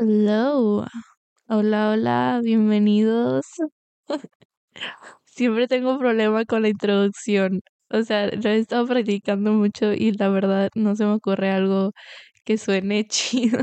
[0.00, 0.86] Hello.
[1.48, 3.46] Hola, hola, bienvenidos.
[5.24, 7.60] Siempre tengo problema con la introducción.
[7.90, 11.92] O sea, lo he estado practicando mucho y la verdad no se me ocurre algo
[12.44, 13.60] que suene chido.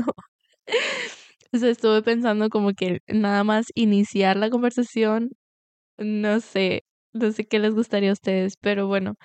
[1.52, 5.30] O sea, estuve pensando como que nada más iniciar la conversación.
[5.98, 6.84] No sé,
[7.14, 9.16] no sé qué les gustaría a ustedes, pero bueno.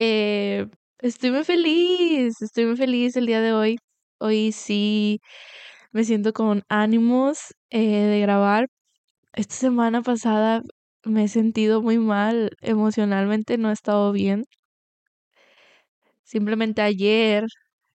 [0.00, 0.68] Eh,
[1.00, 3.78] estoy muy feliz, estoy muy feliz el día de hoy.
[4.20, 5.20] Hoy sí
[5.92, 8.68] me siento con ánimos eh, de grabar.
[9.34, 10.62] Esta semana pasada
[11.04, 14.44] me he sentido muy mal, emocionalmente no he estado bien.
[16.24, 17.44] Simplemente ayer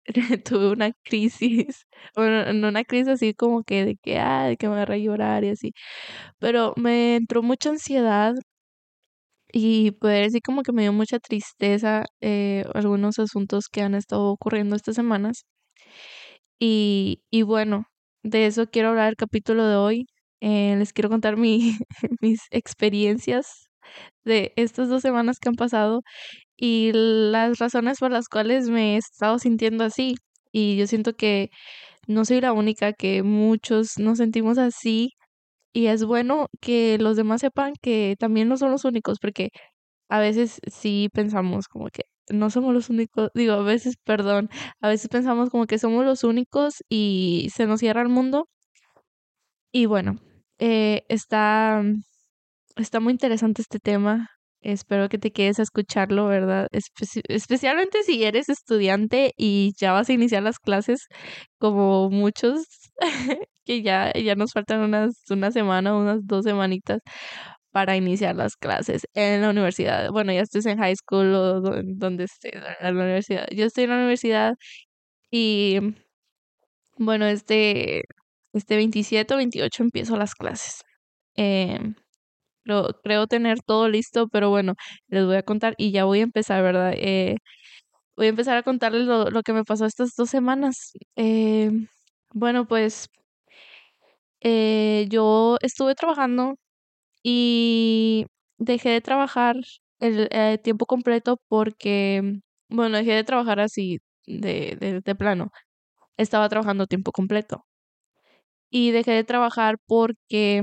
[0.45, 4.69] tuve una crisis, bueno, no una crisis así como que de que, ah, de que
[4.69, 5.73] me agarré a llorar y así,
[6.39, 8.35] pero me entró mucha ansiedad
[9.53, 14.27] y poder decir como que me dio mucha tristeza eh, algunos asuntos que han estado
[14.31, 15.45] ocurriendo estas semanas.
[16.61, 17.87] Y, y bueno,
[18.23, 20.07] de eso quiero hablar el capítulo de hoy.
[20.41, 21.77] Eh, les quiero contar mi,
[22.23, 23.71] mis experiencias
[24.25, 26.03] de estas dos semanas que han pasado
[26.57, 30.17] y las razones por las cuales me he estado sintiendo así.
[30.53, 31.51] Y yo siento que
[32.09, 35.13] no soy la única, que muchos nos sentimos así.
[35.73, 39.51] Y es bueno que los demás sepan que también no son los únicos, porque
[40.09, 44.51] a veces sí pensamos como que no somos los únicos, digo, a veces, perdón,
[44.81, 48.49] a veces pensamos como que somos los únicos y se nos cierra el mundo.
[49.73, 50.19] Y bueno,
[50.59, 51.83] eh, está,
[52.77, 54.29] está muy interesante este tema.
[54.63, 56.69] Espero que te quedes a escucharlo, ¿verdad?
[57.29, 61.07] especialmente si eres estudiante y ya vas a iniciar las clases,
[61.59, 62.67] como muchos,
[63.65, 67.01] que ya, ya nos faltan unas, una semana, unas dos semanitas
[67.73, 70.11] para iniciar las clases en la universidad.
[70.11, 73.47] Bueno, ya estoy en high school o donde esté, en la universidad.
[73.51, 74.55] Yo estoy en la universidad
[75.31, 75.81] y
[76.99, 78.03] bueno, este,
[78.53, 80.83] este 27 o 28 empiezo las clases.
[81.37, 81.79] Eh,
[83.03, 84.75] creo, tener todo listo, pero bueno,
[85.09, 86.93] les voy a contar y ya voy a empezar, ¿verdad?
[86.97, 87.37] Eh,
[88.17, 90.93] voy a empezar a contarles lo, lo, que me pasó estas dos semanas.
[91.17, 91.71] Eh,
[92.35, 93.09] bueno, pues
[94.43, 96.57] eh, yo estuve trabajando
[97.23, 98.27] y
[98.59, 99.57] dejé de trabajar
[100.01, 105.51] el eh, tiempo completo porque, bueno, dejé de trabajar así de, de, de plano.
[106.19, 107.65] Estaba trabajando tiempo completo.
[108.71, 110.63] Y dejé de trabajar porque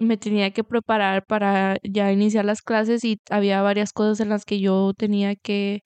[0.00, 4.44] me tenía que preparar para ya iniciar las clases y había varias cosas en las
[4.44, 5.82] que yo tenía que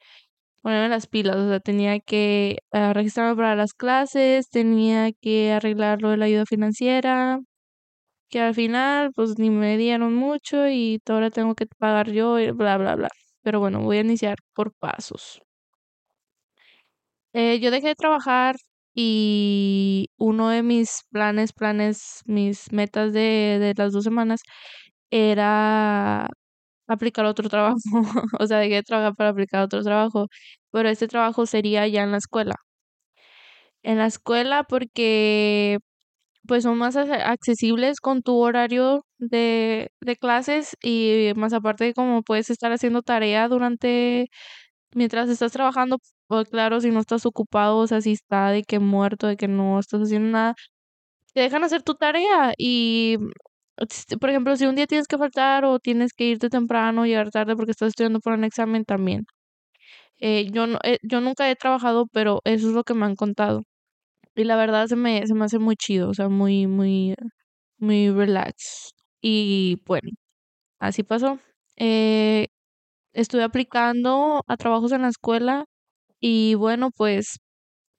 [0.63, 6.03] ponerme las pilas, o sea, tenía que uh, registrarme para las clases, tenía que arreglar
[6.03, 7.41] lo de la ayuda financiera,
[8.33, 12.51] que al final pues ni me dieron mucho y ahora tengo que pagar yo y
[12.53, 13.11] bla, bla, bla.
[13.43, 15.43] Pero bueno, voy a iniciar por pasos.
[17.35, 18.57] Eh, yo dejé de trabajar
[18.95, 24.43] y uno de mis planes, planes, mis metas de, de las dos semanas
[25.11, 26.29] era
[26.89, 27.79] aplicar otro trabajo.
[28.41, 30.29] o sea, dejé de trabajar para aplicar otro trabajo,
[30.73, 32.57] pero este trabajo sería ya en la escuela.
[33.83, 35.79] En la escuela porque
[36.47, 42.51] pues son más accesibles con tu horario de, de clases y más aparte como puedes
[42.51, 44.29] estar haciendo tarea durante
[44.95, 45.99] mientras estás trabajando,
[46.29, 49.49] pues claro, si no estás ocupado, o sea, si está de que muerto, de que
[49.49, 50.55] no estás haciendo nada,
[51.35, 53.19] te dejan hacer tu tarea y
[54.21, 57.57] por ejemplo, si un día tienes que faltar o tienes que irte temprano, llegar tarde
[57.57, 59.25] porque estás estudiando por un examen también.
[60.21, 63.17] Eh, yo, no, eh, yo nunca he trabajado, pero eso es lo que me han
[63.17, 63.63] contado.
[64.35, 67.15] Y la verdad se me, se me hace muy chido, o sea, muy, muy,
[67.79, 68.93] muy relax.
[69.23, 70.11] Y bueno,
[70.81, 71.41] así pasó.
[71.77, 72.49] Eh,
[73.15, 75.67] estuve aplicando a trabajos en la escuela
[76.21, 77.39] y bueno, pues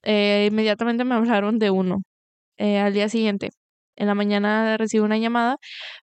[0.04, 1.98] eh, inmediatamente me hablaron de uno
[2.58, 3.50] eh, al día siguiente.
[3.96, 5.56] En la mañana recibí una llamada,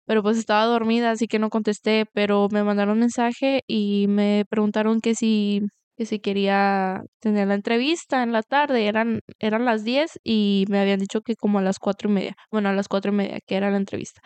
[0.06, 4.46] pero pues estaba dormida, así que no contesté, pero me mandaron un mensaje y me
[4.50, 5.62] preguntaron que si,
[6.02, 10.80] que si quería tener la entrevista en la tarde, eran, eran las 10 y me
[10.80, 13.40] habían dicho que como a las cuatro y media, bueno, a las cuatro y media,
[13.46, 14.20] que era la entrevista.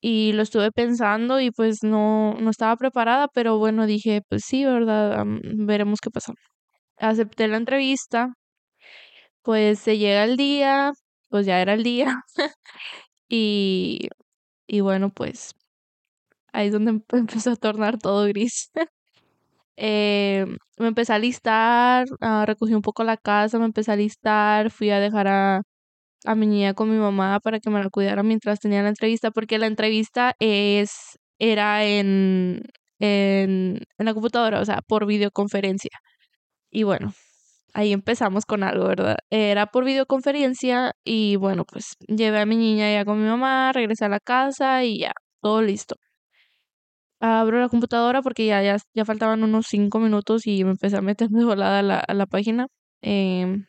[0.00, 4.64] Y lo estuve pensando y pues no, no estaba preparada, pero bueno, dije, pues sí,
[4.64, 5.24] ¿verdad?
[5.44, 6.34] veremos qué pasa.
[6.98, 8.28] Acepté la entrevista,
[9.42, 10.92] pues se llega el día,
[11.28, 12.22] pues ya era el día.
[13.28, 14.08] y,
[14.68, 15.54] y bueno, pues
[16.52, 18.70] ahí es donde empezó a tornar todo gris.
[19.76, 20.46] Eh,
[20.78, 24.90] me empecé a listar, uh, recogí un poco la casa, me empecé a listar, fui
[24.90, 25.62] a dejar a,
[26.24, 29.30] a mi niña con mi mamá para que me la cuidara mientras tenía la entrevista,
[29.30, 32.62] porque la entrevista es, era en,
[33.00, 35.90] en, en la computadora, o sea, por videoconferencia.
[36.70, 37.12] Y bueno,
[37.74, 39.18] ahí empezamos con algo, ¿verdad?
[39.30, 44.06] Era por videoconferencia y bueno, pues llevé a mi niña ya con mi mamá, regresé
[44.06, 45.12] a la casa y ya,
[45.42, 45.96] todo listo.
[47.26, 51.00] Abro la computadora porque ya, ya, ya faltaban unos cinco minutos y me empecé a
[51.02, 52.66] meter de volada a la, a la página.
[53.02, 53.64] Em,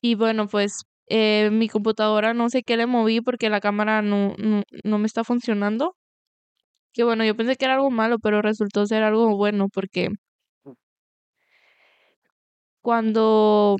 [0.00, 4.34] y bueno, pues eh, mi computadora no sé qué le moví porque la cámara no,
[4.38, 5.94] no, no me está funcionando.
[6.94, 10.08] Que bueno, yo pensé que era algo malo, pero resultó ser algo bueno porque
[12.82, 13.76] cuando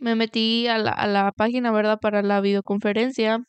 [0.00, 1.98] me metí a la, a la página, ¿verdad?
[2.00, 3.44] Para la videoconferencia,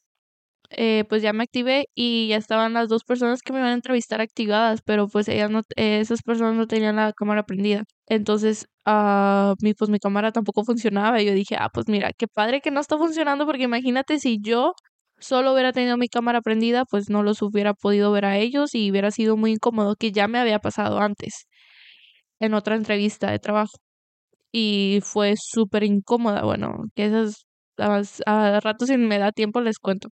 [0.71, 3.73] eh, pues ya me activé y ya estaban las dos personas que me iban a
[3.73, 7.83] entrevistar activadas, pero pues ellas no, esas personas no tenían la cámara prendida.
[8.07, 12.27] Entonces, uh, mi, pues mi cámara tampoco funcionaba y yo dije, ah, pues mira, qué
[12.27, 14.73] padre que no está funcionando porque imagínate si yo
[15.19, 18.89] solo hubiera tenido mi cámara prendida, pues no los hubiera podido ver a ellos y
[18.91, 21.45] hubiera sido muy incómodo, que ya me había pasado antes
[22.39, 23.71] en otra entrevista de trabajo.
[24.51, 27.45] Y fue súper incómoda, bueno, que esas
[27.79, 30.09] a, a ratos si me da tiempo les cuento.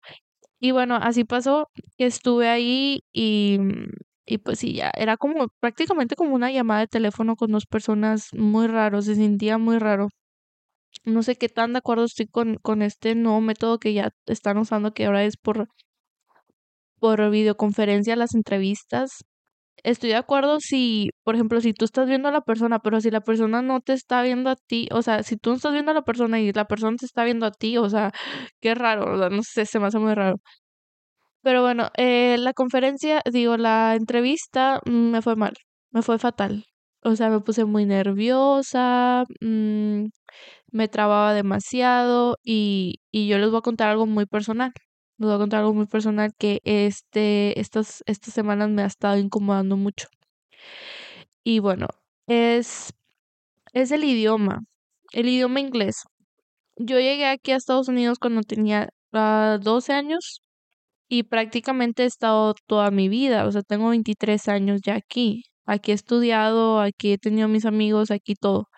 [0.60, 3.58] Y bueno, así pasó estuve ahí y,
[4.26, 8.28] y pues sí, ya era como prácticamente como una llamada de teléfono con dos personas
[8.34, 10.08] muy raro, se sentía muy raro.
[11.04, 14.58] No sé qué tan de acuerdo estoy con, con este nuevo método que ya están
[14.58, 15.68] usando, que ahora es por,
[17.00, 19.24] por videoconferencia las entrevistas.
[19.84, 23.10] Estoy de acuerdo si, por ejemplo, si tú estás viendo a la persona, pero si
[23.10, 25.90] la persona no te está viendo a ti, o sea, si tú no estás viendo
[25.92, 28.12] a la persona y la persona te está viendo a ti, o sea,
[28.60, 30.36] qué raro, o sea, no sé, se me hace muy raro.
[31.42, 35.54] Pero bueno, eh, la conferencia, digo, la entrevista mm, me fue mal,
[35.90, 36.64] me fue fatal.
[37.02, 40.04] O sea, me puse muy nerviosa, mmm,
[40.72, 44.72] me trababa demasiado y, y yo les voy a contar algo muy personal.
[45.20, 49.18] Les voy a contar algo muy personal que este, estas, estas semanas me ha estado
[49.18, 50.08] incomodando mucho.
[51.44, 51.88] Y bueno,
[52.26, 52.94] es,
[53.74, 54.60] es el idioma,
[55.12, 56.04] el idioma inglés.
[56.76, 60.42] Yo llegué aquí a Estados Unidos cuando tenía uh, 12 años
[61.08, 65.44] y prácticamente he estado toda mi vida, o sea, tengo 23 años ya aquí.
[65.66, 68.69] Aquí he estudiado, aquí he tenido mis amigos, aquí todo.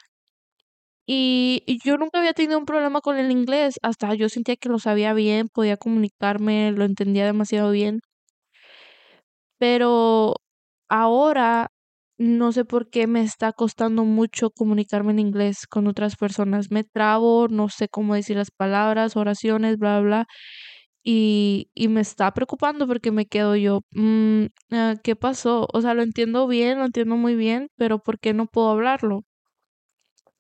[1.07, 4.79] Y, yo nunca había tenido un problema con el inglés, hasta yo sentía que lo
[4.79, 8.01] sabía bien, podía comunicarme, lo entendía demasiado bien.
[9.61, 10.37] Pero
[10.89, 11.69] ahora
[12.19, 16.71] no sé por qué me está costando mucho comunicarme en inglés con otras personas.
[16.71, 20.27] Me trabo, no sé cómo decir las palabras, oraciones, bla, bla.
[21.05, 25.69] Y, y me está preocupando porque me quedo yo, mm, ah, ¿qué pasó?
[25.73, 29.25] O sea, lo entiendo bien, lo entiendo muy bien, pero ¿por qué no puedo hablarlo?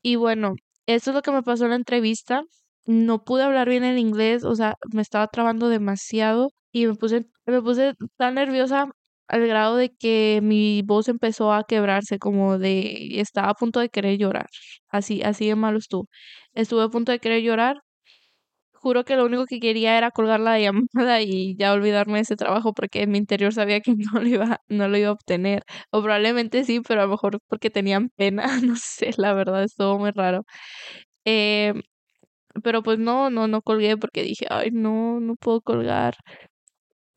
[0.04, 0.54] Y bueno,
[0.87, 2.43] eso es lo que me pasó en la entrevista.
[2.87, 7.26] No pude hablar bien el inglés, o sea, me estaba trabando demasiado y me puse,
[7.46, 8.88] me puse tan nerviosa
[9.28, 13.88] al grado de que mi voz empezó a quebrarse, como de estaba a punto de
[13.90, 14.46] querer llorar.
[14.88, 16.08] Así, así de malo estuvo.
[16.55, 17.76] Estuve a punto de querer llorar.
[18.82, 22.37] Juro que lo único que quería era colgar la llamada y ya olvidarme de ese
[22.37, 25.62] trabajo porque en mi interior sabía que no lo iba, no lo iba a obtener.
[25.93, 29.99] O probablemente sí, pero a lo mejor porque tenían pena, no sé, la verdad estuvo
[29.99, 30.44] muy raro.
[31.26, 31.75] Eh,
[32.64, 36.17] pero pues no, no, no colgué porque dije, ay, no, no puedo colgar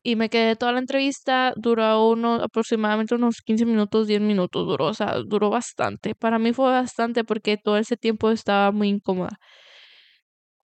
[0.02, 4.86] y me quedé toda la entrevista, duró uno, aproximadamente unos 15 minutos, 10 minutos duró,
[4.86, 6.14] o sea, duró bastante.
[6.14, 9.38] Para mí fue bastante porque todo ese tiempo estaba muy incómoda.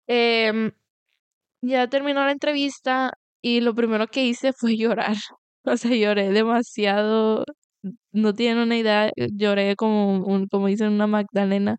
[0.07, 0.71] Eh,
[1.61, 5.15] ya terminó la entrevista y lo primero que hice fue llorar.
[5.65, 7.45] O sea, lloré demasiado.
[8.13, 11.77] No tienen una idea, lloré como, un, como dicen una Magdalena.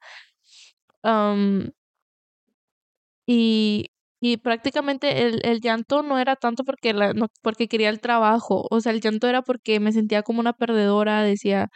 [3.27, 3.87] Y
[4.21, 8.67] y prácticamente el, el llanto no era tanto porque, la, no, porque quería el trabajo,
[8.71, 11.69] o sea, el llanto era porque me sentía como una perdedora, decía,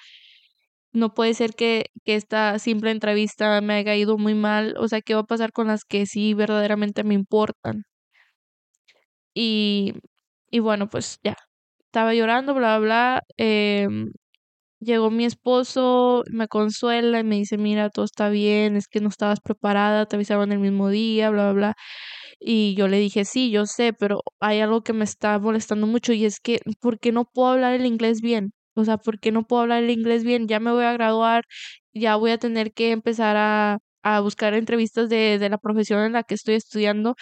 [0.92, 5.00] no puede ser que, que esta simple entrevista me haya ido muy mal, o sea,
[5.02, 7.84] ¿qué va a pasar con las que sí verdaderamente me importan?
[9.34, 9.94] Y,
[10.50, 11.36] y bueno, pues ya,
[11.86, 13.22] estaba llorando, bla, bla, bla.
[13.38, 13.88] Eh,
[14.80, 19.08] llegó mi esposo, me consuela y me dice, mira, todo está bien, es que no
[19.08, 21.74] estabas preparada, te avisaron el mismo día, bla, bla, bla.
[22.40, 26.12] Y yo le dije, sí, yo sé, pero hay algo que me está molestando mucho
[26.12, 28.52] y es que, ¿por qué no puedo hablar el inglés bien?
[28.74, 30.48] O sea, ¿por qué no puedo hablar el inglés bien?
[30.48, 31.44] Ya me voy a graduar,
[31.94, 36.12] ya voy a tener que empezar a, a buscar entrevistas de, de la profesión en
[36.14, 37.16] la que estoy estudiando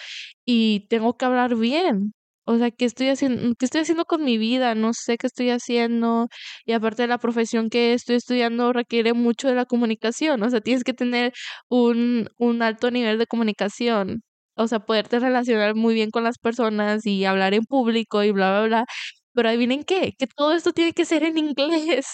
[0.45, 2.13] y tengo que hablar bien.
[2.45, 4.73] O sea, ¿qué estoy haciendo, qué estoy haciendo con mi vida?
[4.75, 6.27] No sé qué estoy haciendo.
[6.65, 10.41] Y aparte de la profesión que estoy estudiando requiere mucho de la comunicación.
[10.43, 11.31] O sea, tienes que tener
[11.69, 14.21] un, un alto nivel de comunicación
[14.55, 18.51] o sea, poderte relacionar muy bien con las personas y hablar en público y bla,
[18.59, 18.85] bla, bla.
[19.33, 22.05] Pero adivinen qué, que todo esto tiene que ser en inglés.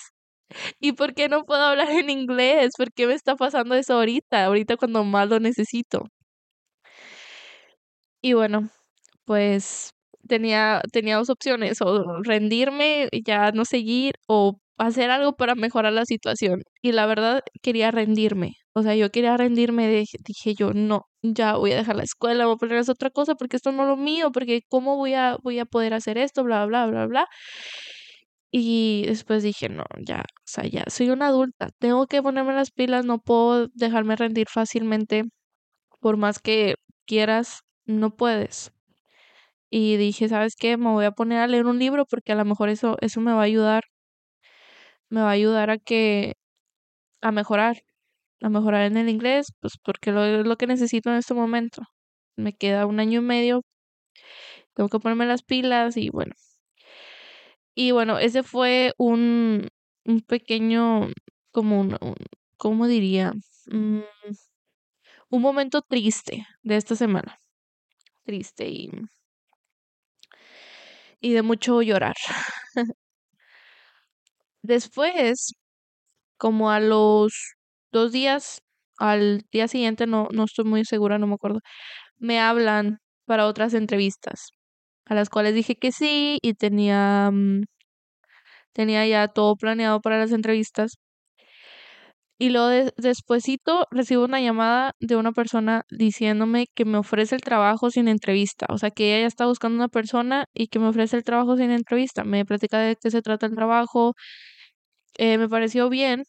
[0.80, 2.72] ¿Y por qué no puedo hablar en inglés?
[2.78, 4.46] ¿Por qué me está pasando eso ahorita?
[4.46, 6.06] Ahorita cuando más lo necesito.
[8.22, 8.70] Y bueno,
[9.26, 9.92] pues
[10.28, 16.06] tenía, tenía dos opciones, o rendirme ya no seguir, o hacer algo para mejorar la
[16.06, 16.62] situación.
[16.82, 18.54] Y la verdad quería rendirme.
[18.74, 19.90] O sea, yo quería rendirme,
[20.26, 23.58] dije yo, no, ya voy a dejar la escuela, voy a poner otra cosa porque
[23.58, 26.66] esto no es lo mío, porque cómo voy a, voy a poder hacer esto, bla,
[26.66, 27.28] bla, bla, bla.
[28.58, 32.72] Y después dije, no, ya, o sea, ya soy una adulta, tengo que ponerme las
[32.72, 35.26] pilas, no puedo dejarme rendir fácilmente,
[36.02, 36.76] por más que
[37.08, 38.72] quieras, no puedes.
[39.70, 40.78] Y dije, ¿sabes qué?
[40.78, 43.34] Me voy a poner a leer un libro porque a lo mejor eso, eso me
[43.34, 43.84] va a ayudar,
[45.10, 46.34] me va a ayudar a que,
[47.22, 47.78] a mejorar,
[48.42, 51.84] a mejorar en el inglés, pues porque lo, es lo que necesito en este momento.
[52.38, 53.64] Me queda un año y medio,
[54.74, 56.34] tengo que ponerme las pilas y bueno.
[57.76, 59.68] Y bueno, ese fue un,
[60.06, 61.10] un pequeño,
[61.52, 61.98] como un,
[62.58, 63.34] ¿cómo diría?
[63.68, 64.00] Mm,
[65.30, 67.38] un momento triste de esta semana.
[68.26, 68.92] Triste y,
[71.22, 72.16] y de mucho llorar.
[74.64, 75.54] Después,
[76.38, 77.56] como a los
[77.92, 78.62] dos días,
[79.00, 81.62] al día siguiente, no, no estoy muy segura, no me acuerdo,
[82.18, 84.52] me hablan para otras entrevistas,
[85.06, 87.64] a las cuales dije que sí y tenía, mm,
[88.74, 90.98] tenía ya todo planeado para las entrevistas.
[92.38, 92.94] Y luego de,
[93.92, 98.66] recibo una llamada de una persona diciéndome que me ofrece el trabajo sin entrevista.
[98.70, 101.56] O sea, que ella ya está buscando una persona y que me ofrece el trabajo
[101.56, 102.26] sin entrevista.
[102.26, 104.16] Me platica de qué se trata el trabajo.
[105.18, 106.24] Eh, me pareció bien.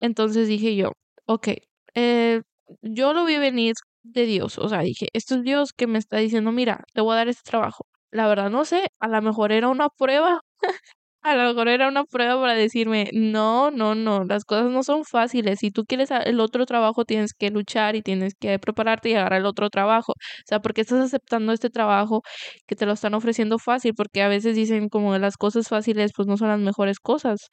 [0.00, 0.92] Entonces dije yo,
[1.26, 1.48] ok,
[1.94, 2.42] eh,
[2.82, 4.58] yo lo vi venir de Dios.
[4.58, 7.28] O sea, dije, esto es Dios que me está diciendo, mira, te voy a dar
[7.28, 7.86] este trabajo.
[8.12, 10.40] La verdad no sé, a lo mejor era una prueba
[11.22, 15.04] a lo mejor era una prueba para decirme, no, no, no, las cosas no son
[15.04, 15.58] fáciles.
[15.60, 19.40] Si tú quieres el otro trabajo, tienes que luchar y tienes que prepararte y agarrar
[19.40, 20.12] el otro trabajo.
[20.14, 22.22] O sea, ¿por qué estás aceptando este trabajo
[22.66, 23.94] que te lo están ofreciendo fácil?
[23.94, 27.48] Porque a veces dicen como las cosas fáciles, pues no son las mejores cosas.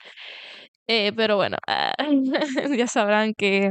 [0.88, 1.58] Eh, pero bueno,
[2.80, 3.70] ya sabrán que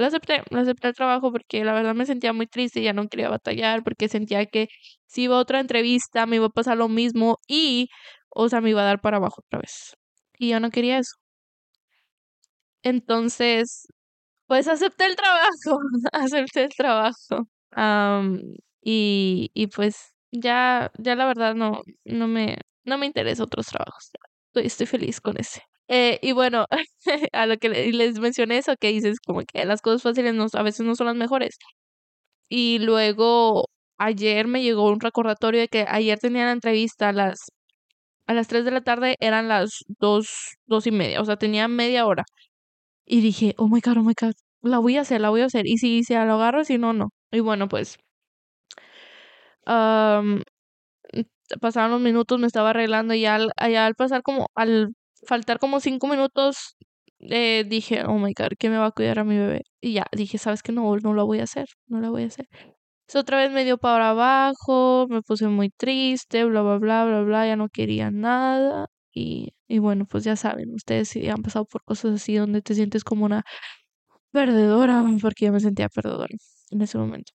[0.00, 2.92] lo acepté, lo acepté el trabajo porque la verdad me sentía muy triste y ya
[2.92, 4.68] no quería batallar porque sentía que
[5.06, 7.88] si iba a otra entrevista me iba a pasar lo mismo y
[8.30, 9.94] o sea, me iba a dar para abajo otra vez.
[10.38, 11.16] Y yo no quería eso.
[12.82, 13.86] Entonces,
[14.46, 15.80] pues acepté el trabajo,
[16.12, 17.48] acepté el trabajo.
[18.82, 24.10] y, y pues ya, ya la verdad no, no me, no me interesa otros trabajos.
[24.48, 25.62] Estoy, estoy feliz con ese.
[25.90, 26.66] Eh, y bueno,
[27.32, 30.62] a lo que les mencioné eso, que dices como que las cosas fáciles no, a
[30.62, 31.58] veces no son las mejores.
[32.48, 33.66] Y luego
[33.98, 37.38] ayer me llegó un recordatorio de que ayer tenía la entrevista a las
[38.26, 40.28] a las 3 de la tarde eran las 2,
[40.66, 42.24] dos y media, o sea, tenía media hora.
[43.06, 45.46] Y dije, oh my god, oh my god, la voy a hacer, la voy a
[45.46, 45.66] hacer.
[45.66, 47.10] Y si se lo agarro, si no, no.
[47.32, 47.98] Y bueno, pues.
[51.60, 54.92] pasaron los minutos, me estaba arreglando y al, al pasar como, al
[55.26, 56.76] faltar como cinco minutos,
[57.20, 59.62] eh, dije, oh my god, ¿qué me va a cuidar a mi bebé?
[59.80, 60.72] Y ya, dije, ¿sabes qué?
[60.72, 62.46] No, no lo voy a hacer, no lo voy a hacer
[63.18, 67.46] otra vez me dio para abajo, me puse muy triste, bla, bla, bla, bla, bla,
[67.46, 68.86] ya no quería nada.
[69.12, 72.74] Y, y bueno, pues ya saben, ustedes si han pasado por cosas así donde te
[72.74, 73.42] sientes como una
[74.32, 76.34] perdedora, porque yo me sentía perdedora
[76.70, 77.32] en ese momento.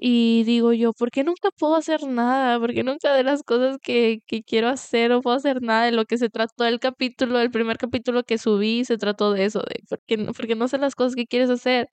[0.00, 2.58] Y digo yo, ¿por qué nunca puedo hacer nada?
[2.60, 5.86] ¿Por qué nunca de las cosas que, que quiero hacer no puedo hacer nada?
[5.86, 9.44] De lo que se trató el capítulo, el primer capítulo que subí, se trató de
[9.44, 10.00] eso, de ¿por
[10.46, 11.88] qué, no sé las cosas que quieres hacer.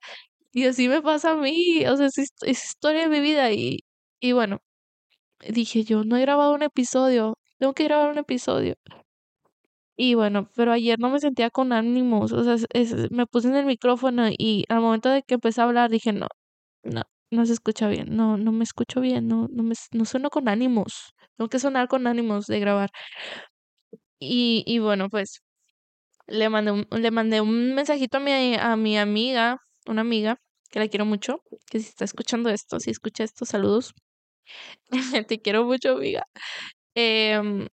[0.52, 3.52] Y así me pasa a mí, o sea, es, historia de mi vida.
[3.52, 3.80] Y,
[4.20, 4.60] y bueno,
[5.48, 8.76] dije yo, no he grabado un episodio, tengo que grabar un episodio.
[9.98, 12.56] Y bueno, pero ayer no me sentía con ánimos, o sea,
[13.10, 16.28] me puse en el micrófono y al momento de que empecé a hablar dije, no,
[16.84, 20.30] no, no se escucha bien, no, no me escucho bien, no, no me, no sueno
[20.30, 22.90] con ánimos, tengo que sonar con ánimos de grabar.
[24.18, 25.42] Y, y bueno, pues
[26.28, 30.38] le mandé un, le mandé un mensajito a mi, a mi amiga, una amiga,
[30.70, 31.40] que la quiero mucho,
[31.70, 33.94] que si está escuchando esto, si escucha esto, saludos.
[35.28, 36.24] Te quiero mucho, amiga.
[36.94, 37.68] Em,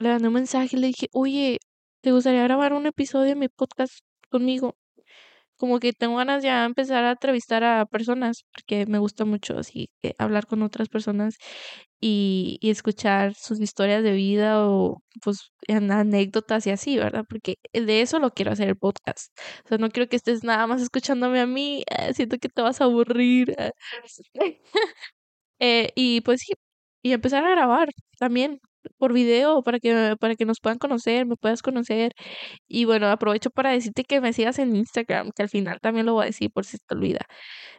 [0.00, 1.58] le mandé un mensaje y le dije, oye,
[2.02, 4.76] ¿te gustaría grabar un episodio de mi podcast conmigo?
[5.58, 9.58] Como que tengo ganas ya de empezar a entrevistar a personas, porque me gusta mucho
[9.58, 11.36] así que hablar con otras personas
[12.00, 17.24] y, y escuchar sus historias de vida o pues anécdotas y así, ¿verdad?
[17.28, 19.32] Porque de eso lo quiero hacer el podcast.
[19.64, 22.62] O sea, no quiero que estés nada más escuchándome a mí, eh, siento que te
[22.62, 23.54] vas a aburrir.
[23.58, 23.72] Eh.
[25.60, 26.52] eh, y pues sí,
[27.02, 27.88] y empezar a grabar
[28.18, 28.60] también,
[28.98, 32.12] por video para que, para que nos puedan conocer, me puedas conocer.
[32.68, 36.14] Y bueno, aprovecho para decirte que me sigas en Instagram, que al final también lo
[36.14, 37.26] voy a decir por si te olvida.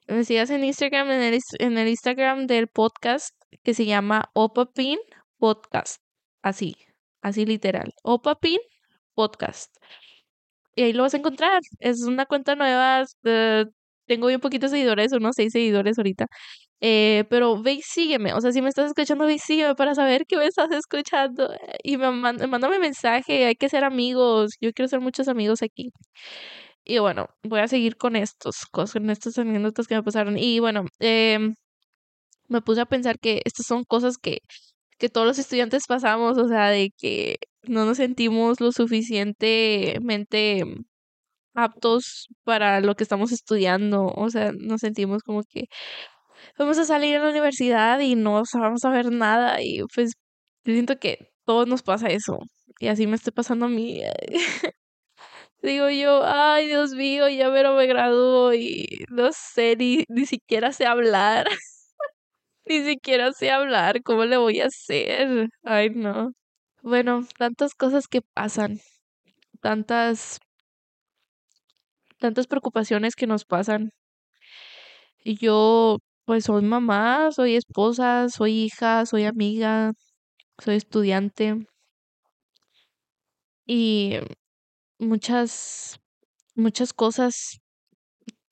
[0.07, 3.31] Me sigas en Instagram, en el, en el Instagram del podcast
[3.63, 4.99] que se llama Opapin
[5.37, 6.01] Podcast.
[6.41, 6.75] Así,
[7.21, 7.93] así literal.
[8.03, 8.59] Opapin
[9.15, 9.75] Podcast.
[10.75, 11.61] Y ahí lo vas a encontrar.
[11.79, 13.05] Es una cuenta nueva.
[13.23, 13.65] Eh,
[14.05, 16.27] tengo bien poquitos seguidores, unos seis seguidores ahorita.
[16.81, 19.95] Eh, pero ve y sígueme, o sea, si me estás escuchando, ve y sígueme para
[19.95, 21.49] saber que me estás escuchando.
[21.83, 25.91] Y me manda, mándame mensaje, hay que ser amigos, yo quiero ser muchos amigos aquí.
[26.83, 30.37] Y bueno, voy a seguir con estos, con estos anécdotas que me pasaron.
[30.37, 31.55] Y bueno, em,
[32.47, 34.39] me puse a pensar que estas son cosas que,
[34.97, 40.63] que todos los estudiantes pasamos, o sea, de que no nos sentimos lo suficientemente
[41.53, 45.65] aptos para lo que estamos estudiando, o sea, nos sentimos como que
[46.57, 50.13] vamos a salir a la universidad y no vamos a ver nada y pues
[50.65, 52.39] yo siento que todos nos pasa eso
[52.79, 54.01] y así me está pasando a mí.
[55.61, 60.71] Digo yo, ay Dios mío, ya pero me graduó y no sé, ni, ni siquiera
[60.73, 61.47] sé hablar.
[62.65, 65.49] ni siquiera sé hablar, ¿cómo le voy a hacer?
[65.63, 66.31] Ay no.
[66.83, 68.79] Bueno, tantas cosas que pasan,
[69.61, 70.39] tantas,
[72.19, 73.91] tantas preocupaciones que nos pasan.
[75.23, 79.93] Y yo pues soy mamá, soy esposa, soy hija, soy amiga,
[80.59, 81.65] soy estudiante
[83.65, 84.17] y
[84.99, 85.99] muchas,
[86.55, 87.59] muchas cosas.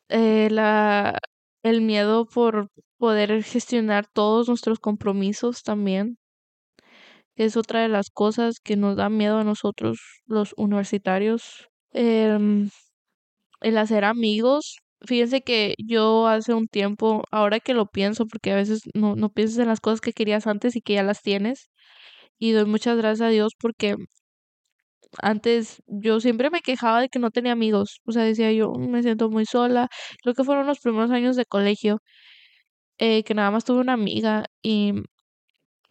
[0.09, 1.19] Eh, la,
[1.63, 6.17] el miedo por poder gestionar todos nuestros compromisos también
[7.35, 11.69] es otra de las cosas que nos da miedo a nosotros los universitarios.
[11.91, 12.69] Em,
[13.61, 18.55] el hacer amigos Fíjense que yo hace un tiempo, ahora que lo pienso, porque a
[18.55, 21.69] veces no, no piensas en las cosas que querías antes y que ya las tienes,
[22.39, 23.95] y doy muchas gracias a Dios porque
[25.21, 29.01] antes yo siempre me quejaba de que no tenía amigos, o sea, decía yo, me
[29.03, 29.87] siento muy sola,
[30.23, 31.99] creo que fueron los primeros años de colegio,
[32.99, 34.93] eh, que nada más tuve una amiga, y,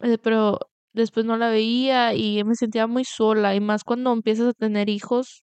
[0.01, 0.59] eh, pero
[0.93, 4.89] después no la veía y me sentía muy sola, y más cuando empiezas a tener
[4.89, 5.43] hijos,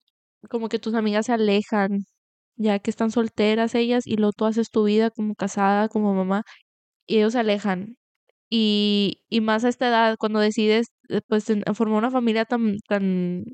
[0.49, 2.05] como que tus amigas se alejan
[2.57, 6.43] ya que están solteras ellas y luego tú haces tu vida como casada, como mamá,
[7.07, 7.97] y ellos se alejan.
[8.49, 13.45] Y, y más a esta edad, cuando decides eh, pues formar una familia tan, tan,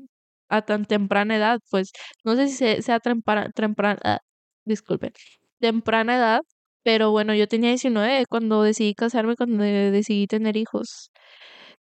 [0.48, 1.92] a tan temprana edad, pues
[2.24, 4.18] no sé si sea temprana, ah,
[4.64, 5.12] disculpen,
[5.60, 6.40] temprana edad,
[6.82, 11.10] pero bueno, yo tenía 19 cuando decidí casarme, cuando decidí tener hijos,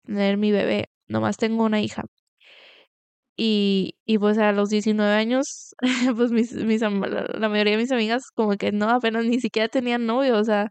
[0.04, 2.04] tener mi bebé, nomás tengo una hija.
[3.36, 5.74] Y, y pues a los 19 años,
[6.16, 10.06] pues mis, mis, la mayoría de mis amigas como que no, apenas ni siquiera tenían
[10.06, 10.70] novio, o sea,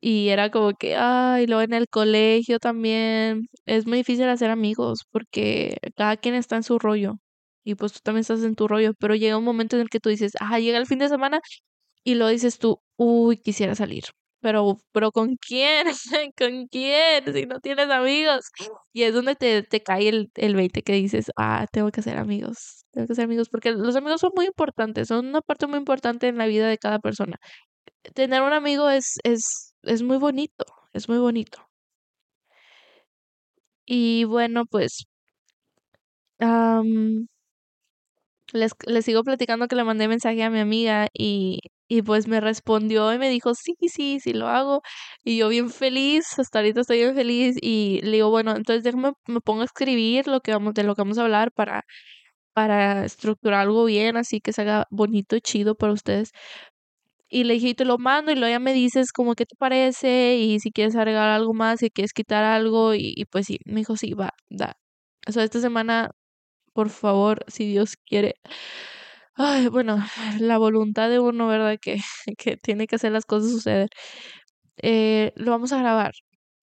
[0.00, 5.00] y era como que, ay, luego en el colegio también es muy difícil hacer amigos
[5.10, 7.16] porque cada quien está en su rollo
[7.64, 10.00] y pues tú también estás en tu rollo, pero llega un momento en el que
[10.00, 11.40] tú dices, ah, llega el fin de semana
[12.04, 14.04] y lo dices tú, uy, quisiera salir
[14.40, 15.86] pero, pero ¿con quién?
[16.38, 17.32] ¿Con quién?
[17.34, 18.46] Si no tienes amigos.
[18.92, 22.18] Y es donde te, te cae el, el 20 que dices, ah, tengo que hacer
[22.18, 25.78] amigos, tengo que hacer amigos, porque los amigos son muy importantes, son una parte muy
[25.78, 27.36] importante en la vida de cada persona.
[28.14, 31.58] Tener un amigo es, es, es muy bonito, es muy bonito.
[33.86, 35.06] Y bueno, pues
[38.52, 42.40] les, les sigo platicando que le mandé mensaje a mi amiga y y pues me
[42.40, 44.82] respondió y me dijo, sí, sí, sí lo hago.
[45.24, 47.56] Y yo bien feliz, hasta ahorita estoy bien feliz.
[47.62, 50.94] Y le digo, bueno, entonces déjame, me pongo a escribir lo que vamos, de lo
[50.94, 51.84] que vamos a hablar para,
[52.54, 56.32] para estructurar algo bien, así que salga bonito y chido para ustedes.
[57.30, 59.54] Y le dije, y te lo mando, y luego ya me dices como qué te
[59.56, 63.58] parece, y si quieres agregar algo más, si quieres quitar algo, y, y pues sí,
[63.66, 64.78] me dijo, sí, va, da.
[65.26, 66.10] O sea, esta semana,
[66.74, 68.36] por favor, si Dios quiere,
[69.40, 69.96] Ay, bueno,
[70.40, 71.78] la voluntad de uno, ¿verdad?
[71.80, 71.98] Que,
[72.38, 73.88] que tiene que hacer las cosas suceder.
[74.78, 76.12] Eh, lo vamos a grabar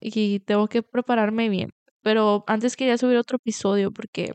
[0.00, 1.70] y tengo que prepararme bien.
[2.02, 4.32] Pero antes quería subir otro episodio porque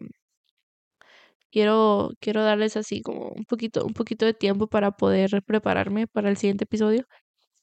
[1.51, 6.29] quiero, quiero darles así como un poquito, un poquito de tiempo para poder prepararme para
[6.29, 7.05] el siguiente episodio.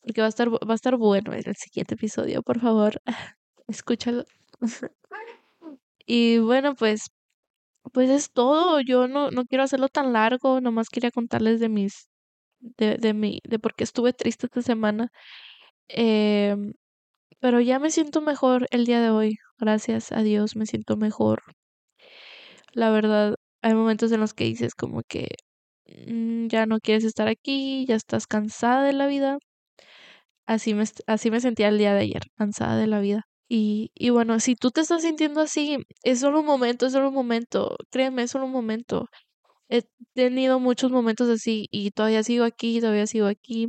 [0.03, 3.01] Porque va a estar, va a estar bueno el siguiente episodio, por favor.
[3.69, 4.25] Escúchalo.
[6.07, 7.11] y bueno, pues
[7.93, 8.81] pues es todo.
[8.81, 12.09] Yo no, no quiero hacerlo tan largo, nomás quería contarles de mis,
[12.61, 15.11] de, de mi, de por qué estuve triste esta semana.
[15.89, 16.57] Eh,
[17.41, 19.37] pero ya me siento mejor el día de hoy.
[19.59, 21.43] Gracias a Dios me siento mejor.
[22.73, 25.29] La verdad, hay momentos en los que dices como que
[26.09, 29.39] mm, ya no quieres estar aquí, ya estás cansada de la vida.
[30.47, 33.25] Así me, así me sentía el día de ayer, cansada de la vida.
[33.49, 37.09] Y, y bueno, si tú te estás sintiendo así, es solo un momento, es solo
[37.09, 37.77] un momento.
[37.91, 39.07] Créeme, es solo un momento.
[39.71, 43.69] He tenido muchos momentos así y todavía sigo aquí, todavía sigo aquí,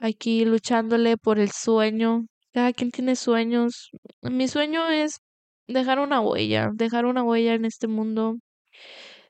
[0.00, 2.26] aquí luchándole por el sueño.
[2.52, 3.90] Cada quien tiene sueños.
[4.22, 5.20] Mi sueño es
[5.68, 8.36] dejar una huella, dejar una huella en este mundo,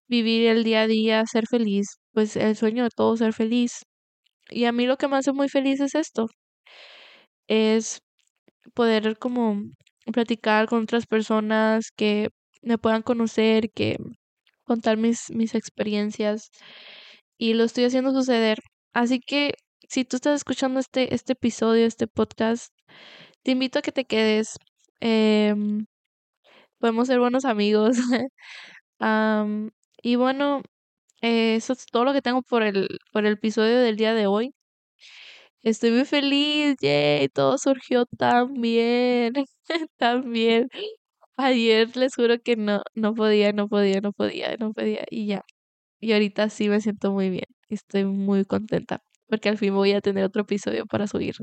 [0.08, 1.86] vivir el día a día, ser feliz.
[2.12, 3.84] Pues el sueño de todos ser feliz.
[4.50, 6.26] Y a mí lo que me hace muy feliz es esto.
[7.48, 8.00] Es
[8.74, 9.62] poder como
[10.12, 12.30] platicar con otras personas que
[12.62, 13.98] me puedan conocer, que
[14.64, 16.50] contar mis, mis experiencias
[17.38, 18.58] y lo estoy haciendo suceder.
[18.92, 19.54] Así que
[19.88, 22.72] si tú estás escuchando este, este episodio, este podcast,
[23.42, 24.58] te invito a que te quedes.
[25.00, 25.86] Em,
[26.78, 27.96] podemos ser buenos amigos.
[30.02, 30.62] y bueno,
[31.22, 34.52] eso es todo lo que tengo por el, por el episodio del día de hoy.
[35.68, 39.34] Estoy muy feliz, yay, todo surgió tan bien,
[39.98, 40.68] tan bien.
[41.36, 45.44] Ayer les juro que no, no podía, no podía, no podía, no podía y ya.
[46.00, 47.46] Y ahorita sí me siento muy bien.
[47.70, 51.34] Estoy muy contenta porque al fin voy a tener otro episodio para subir.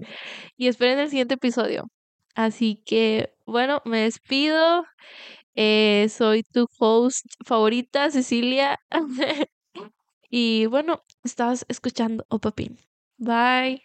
[0.58, 1.86] Y esperen el siguiente episodio.
[2.36, 4.86] Así que, bueno, me despido.
[5.56, 8.80] Eh, soy tu host favorita, Cecilia.
[10.30, 12.78] y bueno, estás escuchando Opapin.
[13.18, 13.85] Bye.